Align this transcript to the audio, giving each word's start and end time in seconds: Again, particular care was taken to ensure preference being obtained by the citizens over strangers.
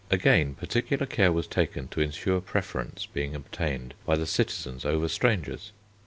Again, 0.09 0.55
particular 0.55 1.05
care 1.05 1.31
was 1.31 1.45
taken 1.45 1.87
to 1.89 2.01
ensure 2.01 2.41
preference 2.41 3.05
being 3.05 3.35
obtained 3.35 3.93
by 4.03 4.15
the 4.15 4.25
citizens 4.25 4.83
over 4.83 5.07
strangers. 5.07 5.73